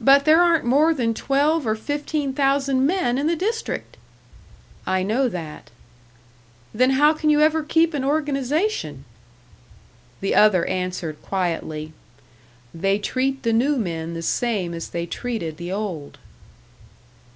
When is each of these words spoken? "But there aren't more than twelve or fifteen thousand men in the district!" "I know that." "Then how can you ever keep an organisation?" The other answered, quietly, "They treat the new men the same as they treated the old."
"But 0.00 0.24
there 0.24 0.42
aren't 0.42 0.64
more 0.64 0.92
than 0.92 1.14
twelve 1.14 1.64
or 1.64 1.76
fifteen 1.76 2.32
thousand 2.32 2.84
men 2.84 3.16
in 3.18 3.28
the 3.28 3.36
district!" 3.36 3.96
"I 4.84 5.04
know 5.04 5.28
that." 5.28 5.70
"Then 6.74 6.90
how 6.90 7.12
can 7.12 7.30
you 7.30 7.40
ever 7.40 7.62
keep 7.62 7.94
an 7.94 8.02
organisation?" 8.02 9.04
The 10.20 10.34
other 10.34 10.64
answered, 10.64 11.22
quietly, 11.22 11.92
"They 12.74 12.98
treat 12.98 13.44
the 13.44 13.52
new 13.52 13.76
men 13.76 14.14
the 14.14 14.22
same 14.22 14.74
as 14.74 14.88
they 14.88 15.06
treated 15.06 15.56
the 15.56 15.70
old." 15.70 16.18